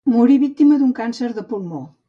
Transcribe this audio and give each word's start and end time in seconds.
Morí 0.11 0.37
víctima 0.43 0.79
d'un 0.81 0.95
càncer 1.01 1.31
de 1.37 1.47
pulmó. 1.53 1.89